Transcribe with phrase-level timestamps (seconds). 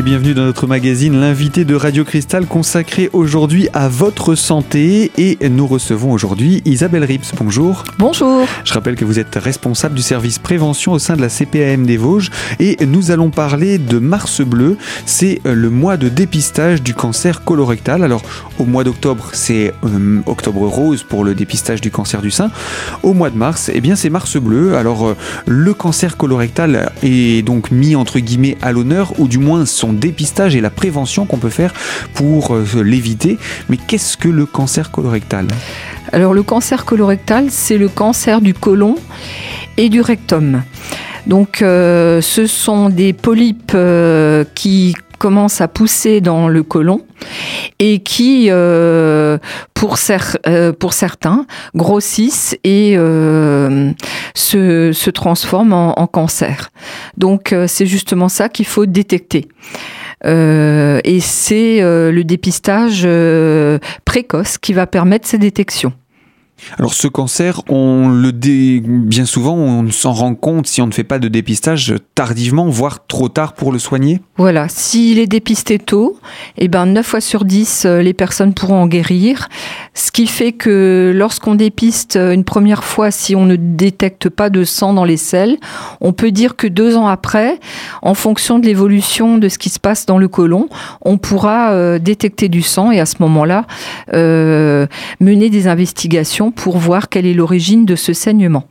[0.00, 5.12] Et bienvenue dans notre magazine, l'invité de Radio Cristal consacré aujourd'hui à votre santé.
[5.18, 7.34] Et nous recevons aujourd'hui Isabelle Rips.
[7.36, 7.84] Bonjour.
[7.98, 8.46] Bonjour.
[8.64, 11.98] Je rappelle que vous êtes responsable du service prévention au sein de la CPAM des
[11.98, 12.30] Vosges.
[12.60, 14.78] Et nous allons parler de Mars Bleu.
[15.04, 18.02] C'est le mois de dépistage du cancer colorectal.
[18.02, 18.22] Alors,
[18.58, 22.50] au mois d'octobre, c'est euh, octobre rose pour le dépistage du cancer du sein.
[23.02, 24.76] Au mois de mars, eh bien, c'est Mars Bleu.
[24.76, 29.66] Alors, euh, le cancer colorectal est donc mis entre guillemets à l'honneur, ou du moins
[29.66, 31.72] son dépistage et la prévention qu'on peut faire
[32.14, 33.38] pour euh, l'éviter.
[33.68, 35.46] Mais qu'est-ce que le cancer colorectal?
[36.12, 38.96] Alors le cancer colorectal, c'est le cancer du côlon
[39.76, 40.62] et du rectum.
[41.26, 47.02] Donc euh, ce sont des polypes euh, qui commencent à pousser dans le côlon
[47.78, 48.50] et qui,
[49.74, 49.98] pour,
[50.78, 56.70] pour, certains, grossissent et se, se, transforment en, en cancer.
[57.16, 59.48] Donc c'est justement ça qu'il faut détecter.
[60.26, 65.92] Euh, et c'est euh, le dépistage euh, précoce qui va permettre ces détections.
[66.78, 68.30] Alors ce cancer, on le
[68.80, 73.06] bien souvent, on s'en rend compte si on ne fait pas de dépistage tardivement, voire
[73.06, 74.20] trop tard pour le soigner.
[74.36, 76.18] Voilà, s'il est dépisté tôt,
[76.56, 79.48] eh ben 9 fois sur 10, euh, les personnes pourront en guérir.
[79.94, 84.64] Ce qui fait que lorsqu'on dépiste une première fois, si on ne détecte pas de
[84.64, 85.58] sang dans les selles,
[86.00, 87.58] on peut dire que deux ans après,
[88.02, 90.68] en fonction de l'évolution de ce qui se passe dans le côlon,
[91.02, 93.66] on pourra euh, détecter du sang et à ce moment-là,
[94.14, 94.86] euh,
[95.20, 98.64] mener des investigations pour voir quelle est l'origine de ce saignement.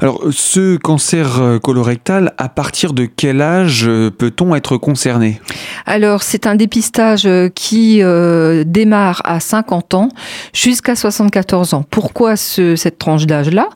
[0.00, 5.40] Alors, ce cancer euh, colorectal, à partir de quel âge euh, peut-on être concerné?
[5.86, 8.02] Alors, c'est un dépistage euh, qui
[8.66, 10.08] démarre à 50 ans
[10.52, 11.84] jusqu'à 74 ans.
[11.90, 13.68] Pourquoi cette tranche d'âge-là?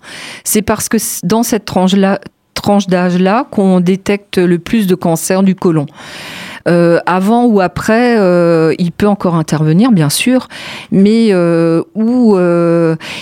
[0.44, 2.20] C'est parce que dans cette tranche-là,
[2.54, 5.86] tranche d'âge-là qu'on détecte le plus de cancer du côlon.
[6.68, 10.48] Euh, avant ou après, euh, il peut encore intervenir, bien sûr,
[10.92, 12.36] mais euh, où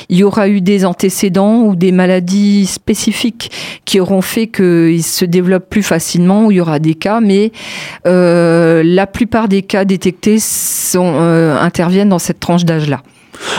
[0.09, 3.51] il y aura eu des antécédents ou des maladies spécifiques
[3.84, 7.53] qui auront fait qu'il se développe plus facilement, où il y aura des cas, mais
[8.05, 10.39] la plupart des cas détectés
[10.95, 13.03] interviennent dans cette tranche d'âge-là.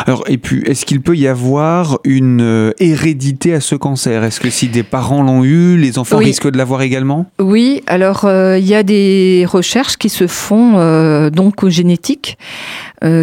[0.05, 4.23] Alors, et puis, est-ce qu'il peut y avoir une euh, hérédité à ce cancer?
[4.23, 7.25] Est-ce que si des parents l'ont eu, les enfants risquent de l'avoir également?
[7.39, 12.37] Oui, alors euh, il y a des recherches qui se font euh, donc aux génétiques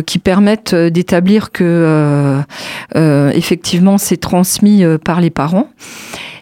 [0.07, 2.41] qui permettent d'établir que
[2.95, 5.69] effectivement c'est transmis par les parents.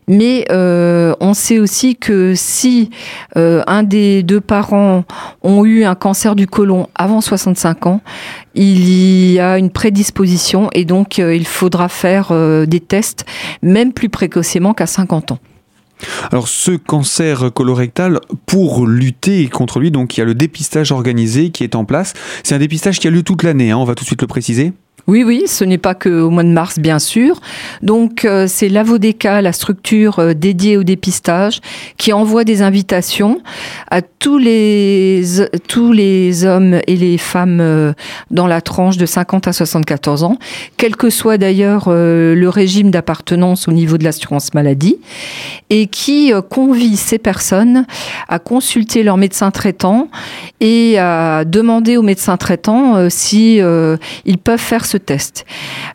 [0.09, 2.91] Mais euh, on sait aussi que si
[3.37, 5.05] euh, un des deux parents
[5.43, 8.01] ont eu un cancer du côlon avant 65 ans,
[8.55, 12.33] il y a une prédisposition et donc euh, il faudra faire
[12.67, 13.25] des tests
[13.63, 15.39] même plus précocement qu'à 50 ans.
[16.33, 21.51] Alors ce cancer colorectal, pour lutter contre lui, donc il y a le dépistage organisé
[21.51, 22.15] qui est en place.
[22.43, 24.27] C'est un dépistage qui a lieu toute l'année, hein, on va tout de suite le
[24.27, 24.73] préciser.
[25.09, 27.41] Oui, oui, ce n'est pas qu'au mois de mars, bien sûr.
[27.83, 31.61] Donc, euh, c'est l'Avodeca, la structure euh, dédiée au dépistage,
[31.97, 33.41] qui envoie des invitations
[33.91, 35.25] à tous les,
[35.67, 37.93] tous les hommes et les femmes euh,
[38.31, 40.39] dans la tranche de 50 à 74 ans,
[40.77, 44.99] quel que soit d'ailleurs le régime d'appartenance au niveau de l'assurance maladie,
[45.71, 47.87] et qui convie ces personnes
[48.29, 50.09] à consulter leur médecin traitant
[50.61, 53.61] et à demander au médecin traitant si
[54.25, 55.44] ils peuvent faire ce test.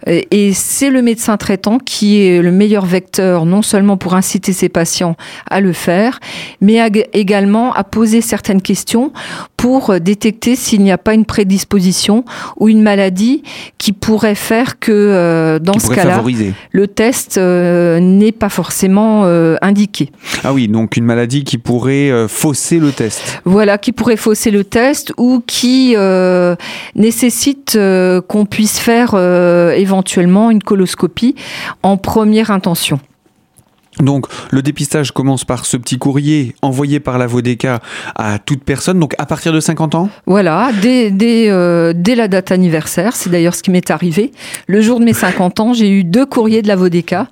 [0.05, 4.69] Et c'est le médecin traitant qui est le meilleur vecteur, non seulement pour inciter ses
[4.69, 5.15] patients
[5.49, 6.19] à le faire,
[6.61, 6.79] mais
[7.13, 9.11] également à poser certaines questions
[9.57, 12.23] pour détecter s'il n'y a pas une prédisposition
[12.57, 13.41] ou une maladie
[13.79, 16.23] qui pourrait faire que euh, dans ce cas-là,
[16.71, 20.11] le test euh, n'est pas forcément euh, indiqué.
[20.43, 23.41] Ah oui, donc une maladie qui pourrait fausser le test.
[23.45, 25.95] Voilà, qui pourrait fausser le test ou qui
[26.95, 27.77] nécessite
[28.27, 29.15] qu'on puisse faire
[29.75, 31.35] éventuellement une coloscopie
[31.81, 32.99] en première intention.
[33.99, 37.79] Donc le dépistage commence par ce petit courrier envoyé par la Vodeka
[38.15, 40.09] à toute personne, donc à partir de 50 ans?
[40.25, 44.31] Voilà, dès, dès, euh, dès la date anniversaire, c'est d'ailleurs ce qui m'est arrivé.
[44.67, 47.25] Le jour de mes 50 ans, j'ai eu deux courriers de la Vodeka euh,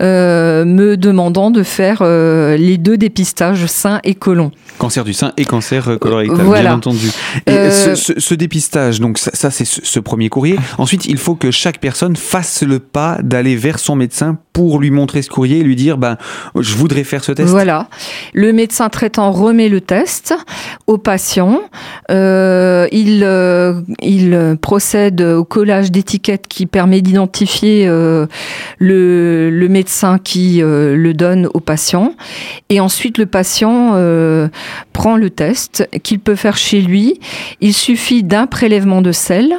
[0.00, 4.50] me demandant de faire euh, les deux dépistages sein et côlon.
[4.78, 7.10] Cancer du sein et cancer colorectal, bien entendu.
[7.46, 10.56] Et ce, dépistage, donc ça, c'est ce premier courrier.
[10.78, 14.90] Ensuite, il faut que chaque personne fasse le pas d'aller vers son médecin pour lui
[14.90, 16.16] montrer ce courrier et lui dire ben,
[16.58, 17.88] je voudrais faire ce test Voilà.
[18.34, 20.34] Le médecin traitant remet le test
[20.86, 21.60] au patient.
[22.10, 28.26] Euh, il, euh, il procède au collage d'étiquettes qui permet d'identifier euh,
[28.78, 29.87] le, le, médecin
[30.24, 32.14] qui le donne au patient.
[32.68, 33.92] Et ensuite, le patient
[34.92, 37.20] prend le test qu'il peut faire chez lui.
[37.60, 39.54] Il suffit d'un prélèvement de sel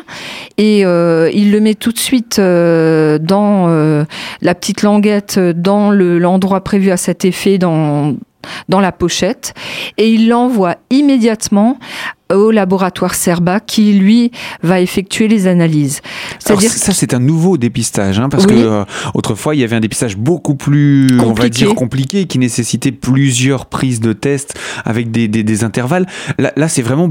[0.57, 4.05] et il le met tout de suite dans
[4.41, 8.15] la petite languette, dans l'endroit prévu à cet effet, dans
[8.67, 9.53] dans la pochette
[9.97, 11.77] et il l'envoie immédiatement
[12.33, 14.31] au laboratoire Serba qui lui
[14.61, 16.01] va effectuer les analyses.
[16.37, 18.83] C'est-à-dire ça c'est un nouveau dépistage hein, parce que euh,
[19.15, 21.25] autrefois il y avait un dépistage beaucoup plus compliqué.
[21.25, 26.05] on va dire compliqué qui nécessitait plusieurs prises de tests avec des, des, des intervalles.
[26.37, 27.09] Là, là c'est vraiment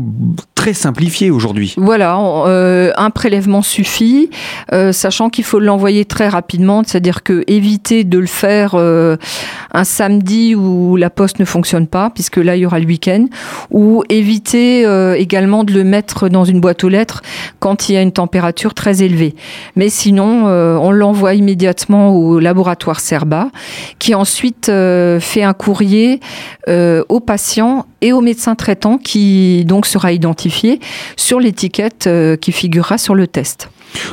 [0.55, 1.75] très simplifié aujourd'hui.
[1.76, 4.31] Voilà, euh, un prélèvement suffit,
[4.73, 10.55] euh, sachant qu'il faut l'envoyer très rapidement, c'est-à-dire que éviter de le faire un samedi
[10.55, 13.26] où la poste ne fonctionne pas, puisque là il y aura le week-end,
[13.70, 17.22] ou éviter euh, également de le mettre dans une boîte aux lettres
[17.58, 19.34] quand il y a une température très élevée.
[19.76, 23.50] Mais sinon, euh, on l'envoie immédiatement au laboratoire Serba,
[23.99, 26.20] qui ensuite euh, fait un courrier
[27.08, 30.81] au patient et au médecin traitant qui donc sera identifié
[31.16, 32.08] sur l'étiquette
[32.43, 33.70] qui figurera sur le test.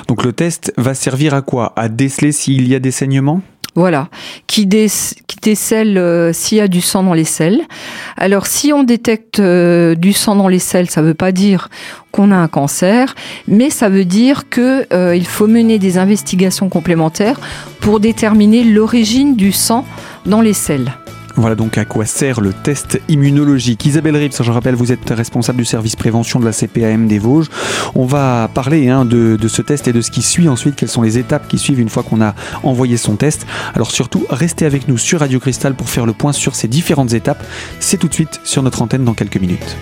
[0.08, 1.74] Donc le test va servir à quoi?
[1.76, 3.42] À déceler s'il y a des saignements?
[3.76, 4.08] Voilà,
[4.48, 7.62] qui, décèle euh, s'il y a du sang dans les selles.
[8.18, 11.70] Alors, si on détecte euh, du sang dans les selles, ça ne veut pas dire
[12.12, 13.16] qu'on a un cancer,
[13.48, 17.40] mais ça veut dire qu'il euh, faut mener des investigations complémentaires
[17.82, 19.86] pour déterminer l'origine du sang
[20.26, 20.94] dans les selles.
[21.38, 23.86] Voilà donc à quoi sert le test immunologique.
[23.86, 27.50] Isabelle Rips, je rappelle, vous êtes responsable du service prévention de la CPAM des Vosges.
[27.94, 30.90] On va parler hein, de, de, ce test et de ce qui suit ensuite, quelles
[30.90, 33.46] sont les étapes qui suivent une fois qu'on a envoyé son test.
[33.74, 37.14] Alors surtout, restez avec nous sur Radio Cristal pour faire le point sur ces différentes
[37.14, 37.44] étapes.
[37.80, 39.76] C'est tout de suite sur notre antenne dans quelques minutes.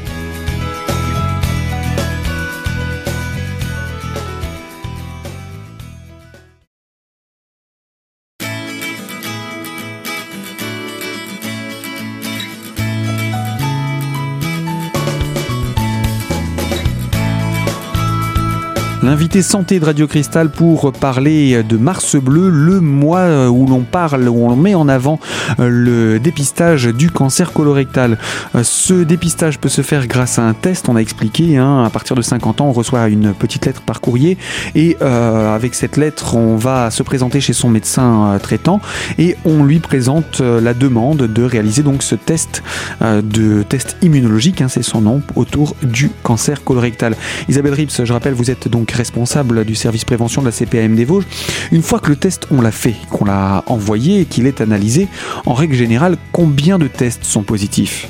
[19.04, 24.30] L'invité santé de Radio Cristal pour parler de Mars Bleu, le mois où l'on parle,
[24.30, 25.20] où on met en avant
[25.60, 28.18] euh, le dépistage du cancer colorectal.
[28.56, 31.90] Euh, ce dépistage peut se faire grâce à un test, on a expliqué, hein, à
[31.90, 34.38] partir de 50 ans, on reçoit une petite lettre par courrier
[34.74, 38.80] et euh, avec cette lettre, on va se présenter chez son médecin traitant
[39.18, 42.64] et on lui présente la demande de réaliser donc ce test
[43.02, 47.18] de test immunologique, hein, c'est son nom, autour du cancer colorectal.
[47.50, 51.06] Isabelle Rips, je rappelle, vous êtes donc responsable du service prévention de la CPAM des
[51.06, 51.26] Vosges.
[51.72, 55.08] Une fois que le test, on l'a fait, qu'on l'a envoyé et qu'il est analysé,
[55.46, 58.08] en règle générale, combien de tests sont positifs?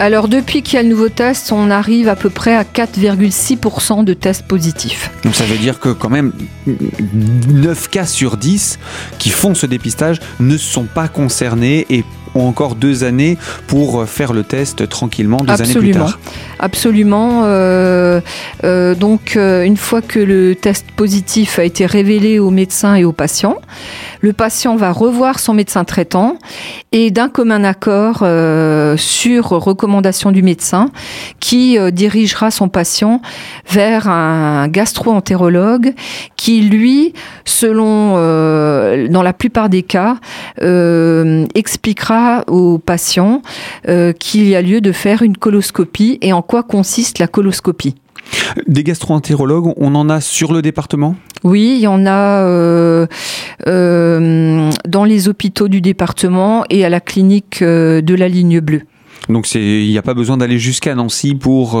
[0.00, 4.02] Alors depuis qu'il y a le nouveau test, on arrive à peu près à 4,6%
[4.02, 5.10] de tests positifs.
[5.24, 6.32] Donc ça veut dire que quand même
[6.66, 8.78] 9 cas sur 10
[9.18, 12.02] qui font ce dépistage ne sont pas concernés et
[12.34, 15.80] ont encore deux années pour faire le test tranquillement deux Absolument.
[15.80, 16.18] années plus tard.
[16.58, 17.42] Absolument.
[17.44, 18.20] Euh,
[18.64, 23.04] euh, donc, euh, une fois que le test positif a été révélé au médecin et
[23.04, 23.56] aux patients,
[24.20, 26.36] le patient va revoir son médecin traitant
[26.92, 30.90] et d'un commun accord euh, sur recommandation du médecin
[31.38, 33.22] qui dirigera son patient
[33.70, 35.94] vers un gastro-entérologue
[36.36, 40.16] qui, lui, selon, dans la plupart des cas,
[41.54, 43.42] expliquera au patient
[44.18, 47.94] qu'il y a lieu de faire une coloscopie et en quoi consiste la coloscopie.
[48.66, 51.16] Des gastro-entérologues, on en a sur le département?
[51.42, 53.06] Oui, il y en a euh,
[53.66, 58.82] euh, dans les hôpitaux du département et à la clinique euh, de la ligne bleue.
[59.28, 61.80] Donc il n'y a pas besoin d'aller jusqu'à Nancy pour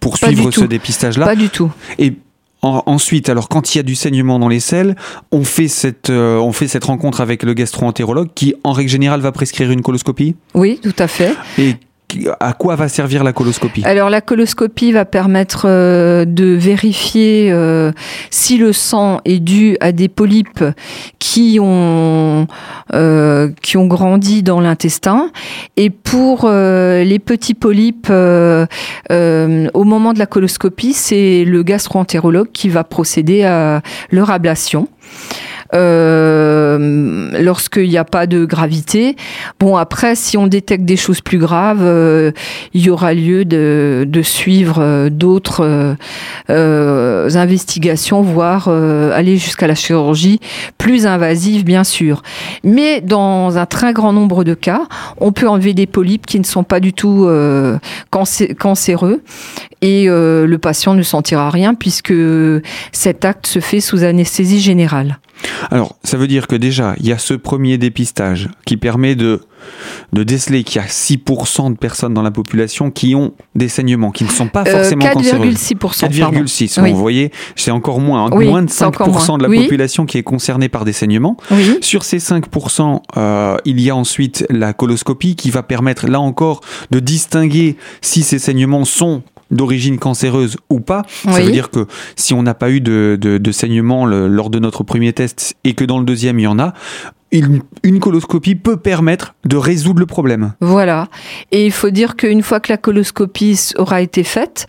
[0.00, 1.24] poursuivre ce dépistage-là?
[1.24, 1.72] Pas du tout.
[1.98, 2.14] Et
[2.64, 4.96] ensuite, alors quand il y a du saignement dans les selles,
[5.32, 9.32] on fait cette, on fait cette rencontre avec le gastro-entérologue qui, en règle générale, va
[9.32, 10.36] prescrire une coloscopie?
[10.54, 11.34] Oui, tout à fait.
[11.58, 11.76] Et
[12.40, 13.82] à quoi va servir la coloscopie?
[13.84, 17.92] Alors la coloscopie va permettre euh, de vérifier euh,
[18.30, 20.64] si le sang est dû à des polypes
[21.34, 22.46] qui ont
[22.94, 25.32] euh, qui ont grandi dans l'intestin
[25.76, 32.84] et pour les petits polypes au moment de la coloscopie c'est le gastro-entérologue qui va
[32.84, 34.86] procéder à leur ablation.
[35.74, 39.16] Euh, lorsqu'il n'y a pas de gravité.
[39.58, 42.30] Bon, après, si on détecte des choses plus graves, euh,
[42.74, 45.96] il y aura lieu de, suivre euh, d'autres
[46.48, 50.40] investigations, voire aller jusqu'à la chirurgie
[50.78, 52.22] plus invasive, bien sûr.
[52.62, 54.82] Mais dans un très grand nombre de cas,
[55.18, 57.28] on peut enlever des polypes qui ne sont pas du tout
[58.10, 59.22] cancéreux
[59.82, 62.14] et le patient ne sentira rien puisque
[62.92, 65.18] cet acte se fait sous anesthésie générale.
[65.70, 69.40] Alors, ça veut dire que déjà, il y a ce premier dépistage qui permet de,
[70.12, 74.10] de déceler qu'il y a 6% de personnes dans la population qui ont des saignements,
[74.10, 75.46] qui ne sont pas Euh, forcément cancéreux.
[75.46, 76.20] 4,6%.
[76.20, 76.40] pardon.
[76.40, 76.80] 4,6.
[76.82, 76.92] Oui.
[76.92, 78.26] Vous voyez, c'est encore moins.
[78.26, 78.30] hein.
[78.32, 79.38] Oui, moins de c'est encore 5% moins.
[79.38, 79.62] de la Oui.
[79.62, 81.36] population qui est concernée par des saignements.
[81.80, 86.60] Sur ces 5%, euh, il y a ensuite la coloscopie qui va permettre, là encore,
[86.90, 91.02] de distinguer si ces saignements sont d'origine cancéreuse ou pas.
[91.32, 91.86] Ça veut dire que
[92.16, 95.54] si on n'a pas eu de, de, de saignement le- lors de notre premier test
[95.64, 96.74] et que dans le deuxième il y en a,
[97.38, 100.52] une, une coloscopie peut permettre de résoudre le problème.
[100.60, 101.08] Voilà.
[101.52, 104.66] Et il faut dire qu'une fois que la coloscopie aura été faite,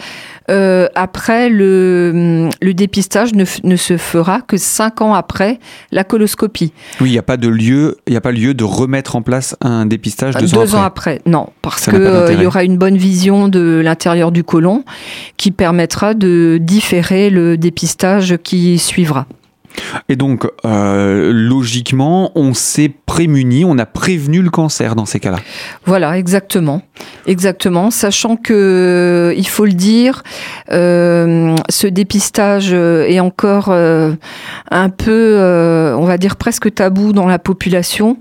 [0.50, 5.60] euh, après, le, le dépistage ne, se fera que cinq ans après
[5.92, 6.72] la coloscopie.
[7.02, 9.22] Oui, il n'y a pas de lieu, il n'y a pas lieu de remettre en
[9.22, 11.22] place un dépistage deux, Deux ans après.
[11.26, 14.44] Non, parce Ça que n'a pas euh, y aura une bonne vision de l'intérieur du
[14.44, 14.84] côlon
[15.38, 19.26] qui permettra de différer le dépistage qui suivra.
[20.10, 25.40] Et donc, euh, logiquement, on s'est prémuni, on a prévenu le cancer dans ces cas-là.
[25.86, 26.82] Voilà, exactement,
[27.28, 27.92] exactement.
[27.92, 30.24] Sachant que, il faut le dire,
[30.72, 34.14] euh, ce dépistage euh, est encore euh,
[34.72, 38.18] un peu, euh, on va dire presque tabou dans la population.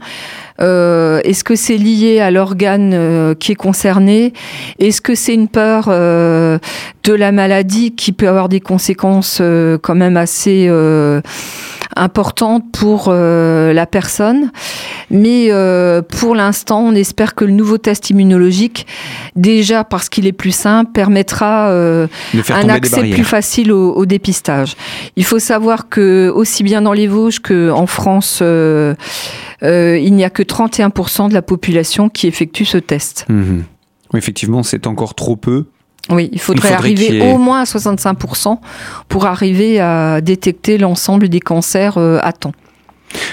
[0.61, 4.33] Euh, Est-ce que c'est lié à l'organe euh, qui est concerné?
[4.79, 6.59] Est-ce que c'est une peur euh,
[7.03, 11.21] de la maladie qui peut avoir des conséquences euh, quand même assez euh,
[11.97, 14.53] importantes pour euh, la personne?
[15.11, 18.87] Mais euh, pour l'instant, on espère que le nouveau test immunologique,
[19.37, 22.07] déjà parce qu'il est plus simple, permettra euh,
[22.51, 24.77] un accès plus facile au, au dépistage.
[25.17, 28.43] Il faut savoir que aussi bien dans les Vosges qu'en France,
[29.65, 33.27] euh, il n'y a que 31% de la population qui effectue ce test.
[33.29, 33.65] Mhm.
[34.13, 35.67] Oui, Effectivement, c'est encore trop peu.
[36.11, 38.59] Oui, il faudrait, faudrait arriver ait- au moins à 65%
[39.09, 42.53] pour arriver à détecter l'ensemble des cancers euh, à temps.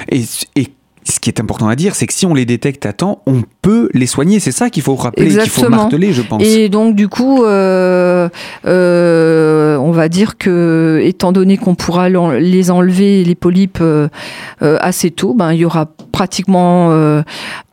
[0.10, 0.24] Et,
[0.56, 0.68] et
[1.04, 3.44] ce qui est important à dire, c'est que si on les détecte à temps, on
[3.62, 4.40] peut les soigner.
[4.40, 6.44] C'est ça qu'il faut rappeler, qu'il faut marteler, je pense.
[6.44, 8.30] Et donc du coup, euh,
[8.66, 14.10] euh, on va dire que, étant donné qu'on pourra les enlever les polypes euh,
[14.60, 16.92] assez tôt, ben il y aura pratiquement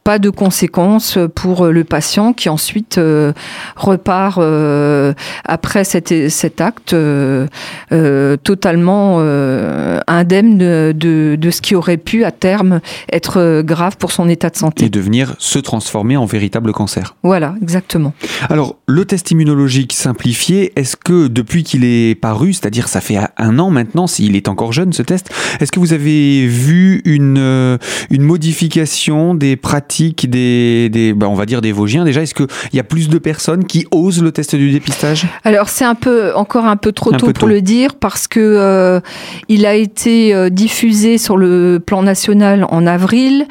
[0.08, 3.34] pas de conséquences pour le patient qui ensuite euh,
[3.76, 5.12] repart euh,
[5.44, 7.46] après cet, cet acte euh,
[7.92, 12.80] euh, totalement euh, indemne de, de, de ce qui aurait pu à terme
[13.12, 14.86] être euh, grave pour son état de santé.
[14.86, 17.14] Et devenir se transformer en véritable cancer.
[17.22, 18.14] Voilà, exactement.
[18.48, 23.58] Alors, le test immunologique simplifié, est-ce que depuis qu'il est paru, c'est-à-dire ça fait un
[23.58, 25.28] an maintenant, s'il est encore jeune ce test,
[25.60, 27.76] est-ce que vous avez vu une, euh,
[28.08, 29.97] une modification des pratiques
[30.28, 33.18] des, des bah, on va dire des Vosgiens déjà Est-ce qu'il y a plus de
[33.18, 35.26] personnes qui osent le test du dépistage?
[35.44, 37.54] Alors c'est un peu encore un peu trop Un tôt peu pour tôt.
[37.54, 39.00] le dire parce que euh,
[39.48, 43.46] il a été euh, diffusé sur le plan national en avril,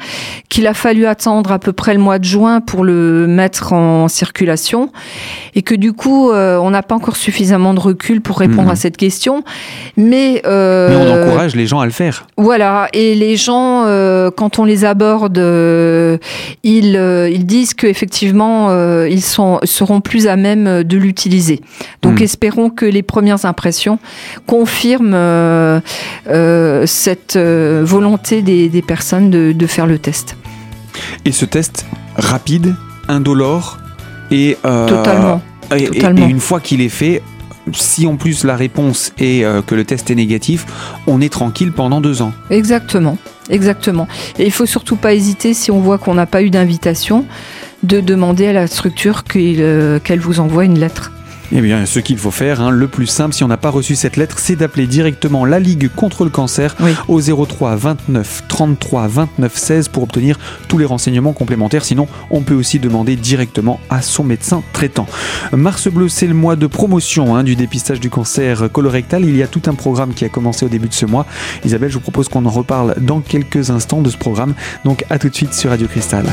[0.48, 4.08] qu'il a fallu attendre à peu près le mois de juin pour le mettre en
[4.08, 4.90] circulation
[5.54, 8.70] et que du coup euh, on n'a pas encore suffisamment de recul pour répondre Mhm.
[8.70, 9.44] à cette question.
[9.96, 12.26] Mais, euh, Mais on encourage les gens à le faire.
[12.36, 13.84] voilà, et les gens,
[14.36, 15.38] quand on les aborde,
[16.62, 21.60] ils, euh, ils disent qu'effectivement, euh, ils sont, seront plus à même de l'utiliser.
[22.02, 22.24] Donc Mm.
[22.24, 23.98] espérons que les premières impressions
[24.46, 25.80] confirment euh,
[26.28, 30.36] euh, cette euh, volonté des, des personnes de, de faire le test.
[31.24, 32.74] Et ce test rapide,
[33.08, 33.78] indolore
[34.30, 35.40] et euh, Totalement.
[35.76, 36.26] Et, et- Totalement.
[36.26, 37.22] et une fois qu'il est fait,
[37.72, 40.66] si en plus la réponse est euh, que le test est négatif,
[41.06, 42.32] on est tranquille pendant deux ans.
[42.50, 43.18] Exactement,
[43.50, 44.08] exactement.
[44.38, 47.24] Et il faut surtout pas hésiter si on voit qu'on n'a pas eu d'invitation
[47.82, 51.12] de demander à la structure euh, qu'elle vous envoie une lettre.
[51.50, 53.96] Eh bien, ce qu'il faut faire, hein, le plus simple, si on n'a pas reçu
[53.96, 56.92] cette lettre, c'est d'appeler directement la Ligue contre le cancer Oui.
[57.08, 60.38] au 03 29 33 29 16 pour obtenir
[60.68, 61.86] tous les renseignements complémentaires.
[61.86, 65.06] Sinon, on peut aussi demander directement à son médecin traitant.
[65.52, 69.24] Mars Bleu, c'est le mois de promotion hein, du dépistage du cancer colorectal.
[69.24, 71.24] Il y a tout un programme qui a commencé au début de ce mois.
[71.64, 74.52] Isabelle, je vous propose qu'on en reparle dans quelques instants de ce programme.
[74.84, 76.26] Donc, à tout de suite sur Radio Cristal.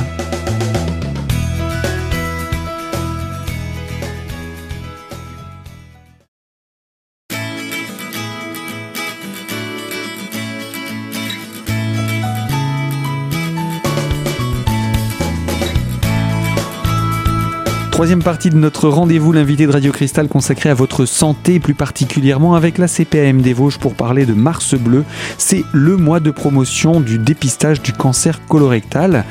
[17.96, 22.54] Troisième partie de notre rendez-vous, l'invité de Radio Cristal consacré à votre santé, plus particulièrement
[22.54, 25.06] avec la CPAM des Vosges pour parler de Mars Bleu.
[25.38, 29.24] C'est le mois de promotion du dépistage du cancer colorectal.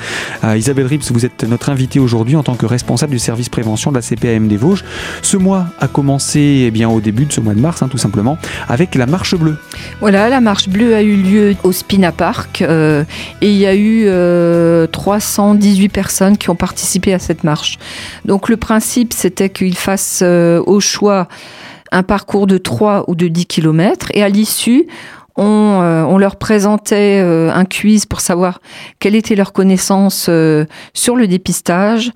[0.44, 3.90] Euh, Isabelle Rips, vous êtes notre invitée aujourd'hui en tant que responsable du service prévention
[3.90, 4.83] de la CPAM des Vosges.
[5.21, 7.99] Ce mois a commencé eh bien, au début de ce mois de mars, hein, tout
[7.99, 9.59] simplement, avec la marche bleue.
[10.00, 13.04] Voilà, la marche bleue a eu lieu au Spina Park euh,
[13.42, 14.06] et il y a eu
[14.90, 17.78] 318 euh, personnes qui ont participé à cette marche.
[18.25, 21.28] Donc le principe, c'était qu'ils fassent euh, au choix
[21.92, 24.87] un parcours de 3 ou de 10 km et à l'issue,
[25.37, 28.61] on, euh, leur présentait euh, un quiz pour savoir
[28.99, 30.30] quelle était leur connaissance
[30.94, 32.12] sur le dépistage.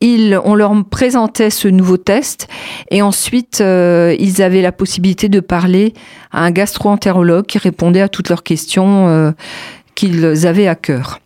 [0.00, 2.46] On leur présentait ce nouveau test
[2.92, 5.94] et ensuite ils avaient la possibilité de parler
[6.30, 9.34] à un gastro-entérologue qui répondait à toutes leurs questions
[9.96, 11.18] qu'ils avaient à cœur.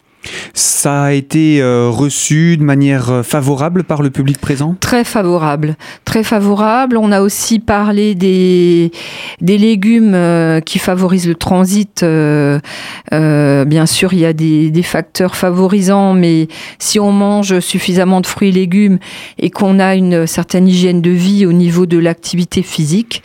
[0.55, 4.77] Ça a été euh, reçu de manière euh, favorable par le public présent?
[4.81, 6.97] Très favorable, très favorable.
[6.97, 8.93] On a aussi parlé des,
[9.41, 12.05] légumes euh, qui favorisent le transit.
[12.05, 16.49] bien sûr, il y a des, des, facteurs favorisants, mais
[16.79, 18.99] si on mange suffisamment de fruits et légumes
[19.39, 23.23] et qu'on a une certaine hygiène de vie au niveau de l'activité physique,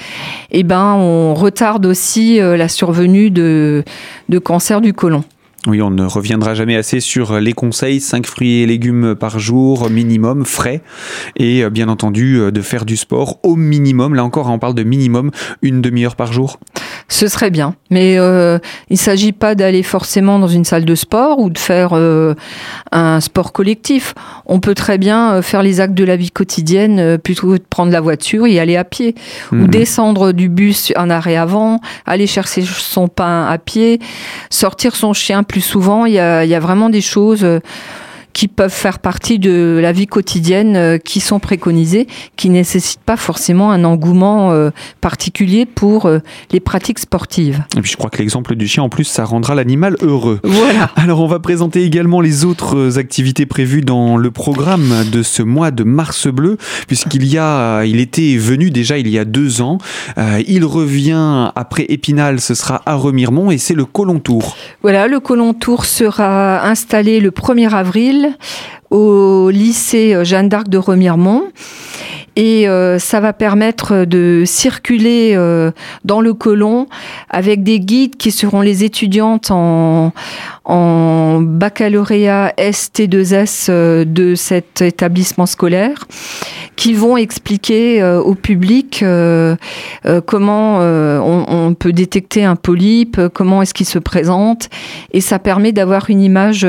[0.52, 3.84] eh ben, on retarde aussi la survenue de,
[4.30, 5.24] de cancer du côlon.
[5.68, 9.90] Oui, on ne reviendra jamais assez sur les conseils 5 fruits et légumes par jour
[9.90, 10.82] minimum, frais,
[11.36, 14.16] et euh, bien entendu euh, de faire du sport au minimum.
[14.16, 15.30] Là encore, on parle de minimum
[15.62, 16.58] une demi-heure par jour.
[17.10, 18.60] Ce serait bien, mais euh,
[18.90, 21.94] il ne s'agit pas d'aller forcément dans une salle de sport ou de faire
[22.92, 24.14] un sport collectif.
[24.46, 27.92] On peut très bien faire les actes de la vie quotidienne plutôt que de prendre
[27.92, 29.16] la voiture et aller à pied,
[29.54, 29.68] ou mhm.
[29.68, 34.00] descendre du bus un arrêt avant, aller chercher son pain à pied,
[34.50, 37.60] sortir son chien plus souvent, il y a, vraiment des choses euh,
[38.38, 43.18] qui peuvent faire partie de la vie quotidienne euh, qui sont préconisées, qui nécessitent pas
[43.18, 44.70] forcément un engouement euh,
[45.02, 46.20] particulier pour euh,
[46.52, 47.64] les pratiques sportives.
[47.76, 50.40] Et puis je crois que l'exemple du chien en plus ça rendra l'animal heureux.
[50.44, 50.92] Voilà.
[50.98, 55.72] Alors on va présenter également les autres activités prévues dans le programme de ce mois
[55.72, 59.80] de mars bleu puisqu'il y a il était venu déjà il y a deux ans.
[60.48, 64.56] il revient après Épinal, ce sera à Remiremont et c'est le Colon Tour.
[64.84, 68.27] Voilà, le Colon Tour sera installé le 1er avril
[68.90, 71.44] au lycée Jeanne d'Arc de Remiremont.
[72.38, 75.72] Et euh, ça va permettre de circuler euh,
[76.06, 76.86] dans le colon
[77.32, 80.12] avec des guides qui seront les étudiantes en,
[81.42, 86.08] baccalauréat ST2S euh, de cet établissement scolaire
[86.76, 89.04] qui vont expliquer au public
[90.28, 94.70] comment on, peut détecter un polype, comment est-ce qu'il se présente,
[95.12, 96.68] et ça permet d'avoir une image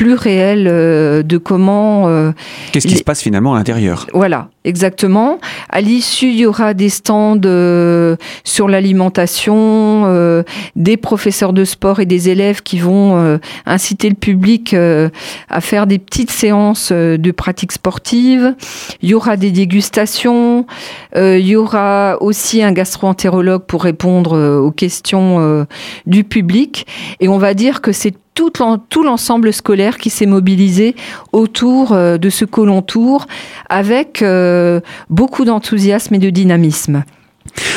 [0.00, 2.32] plus réelle de comment...
[2.72, 4.06] Qu'est-ce qui se passe finalement à l'intérieur?
[4.14, 5.38] Voilà, Exactement.
[5.70, 10.42] À l'issue, il y aura des stands euh, sur l'alimentation, euh,
[10.76, 14.76] des professeurs de sport et des élèves qui vont euh, inciter le public
[15.48, 18.54] à faire des petites séances de pratiques sportives.
[19.00, 20.66] Il y aura des dégustations.
[21.16, 25.66] il y aura aussi un gastro-entérologue pour répondre aux questions
[26.06, 26.86] du public.
[27.20, 30.96] Et on va dire que c'est tout l'ensemble scolaire qui s'est mobilisé
[31.32, 33.26] autour euh, de ce colon tour
[33.68, 37.04] avec euh, beaucoup d'enthousiasme et de dynamisme.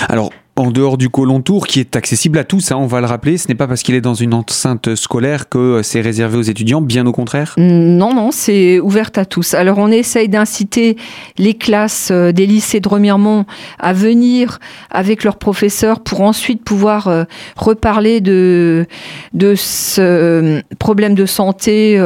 [0.09, 3.07] Alors, en dehors du colon tour qui est accessible à tous, hein, on va le
[3.07, 6.43] rappeler, ce n'est pas parce qu'il est dans une enceinte scolaire que c'est réservé aux
[6.43, 9.55] étudiants, bien au contraire Non, non, c'est ouvert à tous.
[9.55, 10.95] Alors on essaye d'inciter
[11.39, 13.45] les classes euh, des lycées de Remiremont
[13.79, 14.59] à venir
[14.91, 17.23] avec leurs professeurs pour ensuite pouvoir euh,
[17.55, 18.85] reparler de,
[19.33, 21.99] de ce euh, problème de santé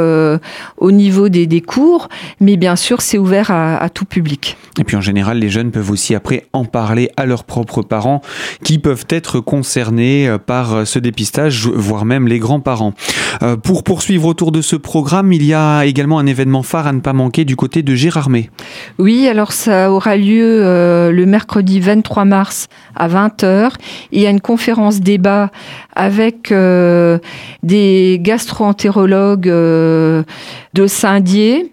[0.78, 2.08] au niveau des, des, cours,
[2.40, 4.58] mais bien sûr c'est ouvert à tout public.
[4.80, 8.22] Et puis en général, les jeunes peuvent aussi après en parler à leurs propres parents
[8.64, 12.94] qui peuvent être concernés euh, par euh, ce dépistage, voire même les grands-parents.
[13.42, 16.94] Euh, pour poursuivre autour de ce programme, il y a également un événement phare à
[16.94, 18.50] ne pas manquer du côté de Gérardmer.
[19.00, 20.62] Oui, alors ça aura lieu
[21.12, 23.72] le mercredi 23 mars à 20h.
[24.12, 25.52] Il y a une conférence débat
[25.96, 26.54] avec
[27.64, 30.26] des gastro-entérologues de
[30.88, 31.72] Saint-Dié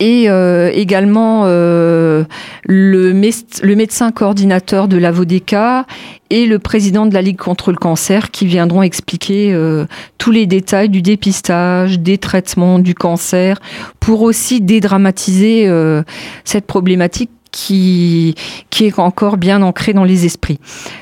[0.00, 2.24] et euh, également euh,
[2.64, 5.86] le, médecin coordinateur de la VODECA
[6.30, 9.86] et le président de la Ligue contre le cancer qui viendront expliquer euh,
[10.18, 13.60] tous les détails du dépistage, des traitements du cancer,
[14.00, 15.70] pour aussi dédramatiser
[16.44, 18.34] cette problématique qui,
[18.70, 20.58] qui est encore bien ancrée dans les esprits.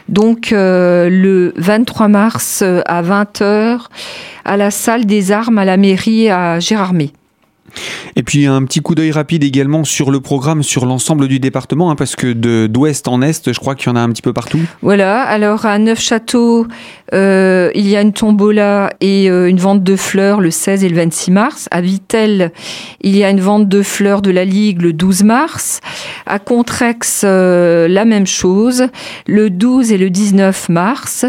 [0.09, 3.87] Donc le 23 mars à 20h
[4.45, 7.13] à la salle des armes à la mairie à Gérardmer.
[8.17, 11.91] Et puis un petit coup d'œil rapide également sur le programme sur l'ensemble du département,
[11.91, 12.33] hein, parce que
[12.67, 14.61] d'ouest en est, je crois qu'il y en a un petit peu partout.
[14.83, 16.67] Voilà, alors à Neufchâteau,
[17.15, 20.89] euh, il y a une tombola et euh, une vente de fleurs le 16 et
[20.89, 21.69] le 26 mars.
[21.71, 22.53] À Vitel,
[23.01, 25.81] il y a une vente de fleurs de la Ligue le 12 mars.
[26.27, 28.87] À Contrex, euh, la même chose,
[29.27, 31.27] le 12 et le 19 mars.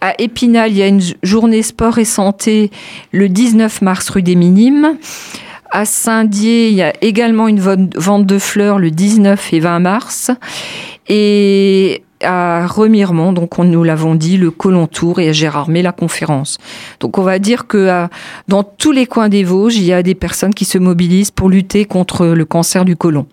[0.00, 2.70] À Épinal, il y a une journée sport et santé
[3.12, 4.96] le 19 mars rue des Minimes.
[5.76, 10.30] À Saint-Dié, il y a également une vente de fleurs le 19 et 20 mars.
[11.08, 15.90] Et à Remiremont, donc on, nous l'avons dit, le Colon Tour et à Gérardmer la
[15.90, 16.58] conférence.
[17.00, 18.06] Donc on va dire que
[18.46, 21.48] dans tous les coins des Vosges, il y a des personnes qui se mobilisent pour
[21.48, 23.26] lutter contre le cancer du côlon.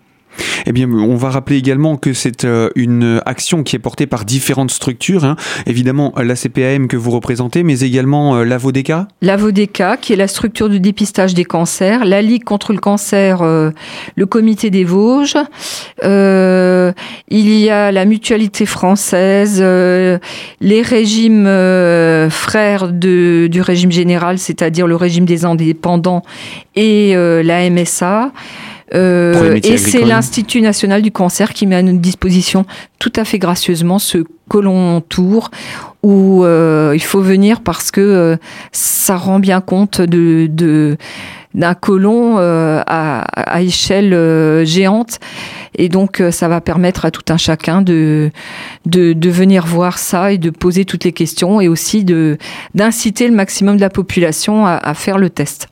[0.66, 4.24] Eh bien, on va rappeler également que c'est euh, une action qui est portée par
[4.24, 5.24] différentes structures.
[5.24, 5.36] Hein.
[5.66, 9.08] Évidemment, la CPAM que vous représentez, mais également euh, la VODECA.
[9.20, 13.42] La VODECA, qui est la structure de dépistage des cancers, la Ligue contre le cancer,
[13.42, 13.70] euh,
[14.16, 15.36] le Comité des Vosges.
[16.02, 16.94] il
[17.30, 21.46] y a la Mutualité française, les régimes
[22.30, 26.22] frères du régime général, c'est-à-dire le régime des indépendants
[26.76, 28.32] et la MSA.
[28.94, 32.66] Euh, et c'est l'Institut national du cancer qui met à notre disposition
[32.98, 35.50] tout à fait gracieusement ce colon tour
[36.02, 38.36] où euh, il faut venir parce que euh,
[38.72, 40.98] ça rend bien compte de, de
[41.54, 45.20] d'un colon à, à, échelle géante
[45.74, 48.30] et donc ça va permettre à tout un chacun de,
[48.86, 52.38] de, de venir voir ça et de poser toutes les questions et aussi de
[52.74, 55.68] d'inciter le maximum de la population à, à faire le test.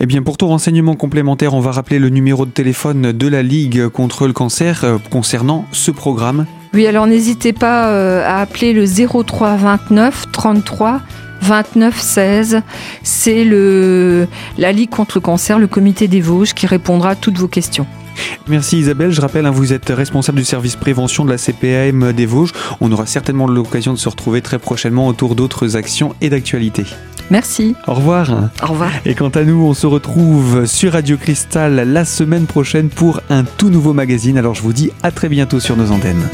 [0.00, 3.42] Eh bien, pour tout renseignement complémentaire, on va rappeler le numéro de téléphone de la
[3.42, 6.46] Ligue contre le cancer euh, concernant ce programme.
[6.74, 11.00] Oui, alors n'hésitez pas euh, à appeler le 03 29 33
[11.42, 12.62] 29 16.
[13.02, 17.38] C'est le, la Ligue contre le cancer, le comité des Vosges, qui répondra à toutes
[17.38, 17.86] vos questions.
[18.48, 19.10] Merci Isabelle.
[19.10, 22.52] Je rappelle, hein, vous êtes responsable du service prévention de la CPAM des Vosges.
[22.80, 26.86] On aura certainement l'occasion de se retrouver très prochainement autour d'autres actions et d'actualités.
[27.30, 27.74] Merci.
[27.86, 28.50] Au revoir.
[28.62, 28.90] Au revoir.
[29.04, 33.44] Et quant à nous, on se retrouve sur Radio Cristal la semaine prochaine pour un
[33.44, 34.38] tout nouveau magazine.
[34.38, 36.28] Alors je vous dis à très bientôt sur nos antennes.